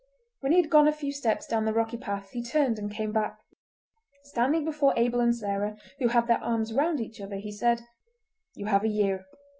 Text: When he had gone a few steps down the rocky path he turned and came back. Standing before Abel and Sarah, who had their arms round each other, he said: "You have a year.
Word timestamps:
When 0.39 0.51
he 0.51 0.59
had 0.59 0.71
gone 0.71 0.87
a 0.87 0.91
few 0.91 1.11
steps 1.13 1.45
down 1.45 1.65
the 1.65 1.73
rocky 1.73 1.95
path 1.97 2.31
he 2.31 2.41
turned 2.41 2.79
and 2.79 2.89
came 2.89 3.11
back. 3.11 3.37
Standing 4.23 4.65
before 4.65 4.95
Abel 4.97 5.19
and 5.19 5.35
Sarah, 5.35 5.77
who 5.99 6.07
had 6.07 6.25
their 6.25 6.43
arms 6.43 6.73
round 6.73 6.99
each 6.99 7.21
other, 7.21 7.35
he 7.37 7.51
said: 7.51 7.83
"You 8.55 8.65
have 8.65 8.83
a 8.83 8.87
year. 8.87 9.27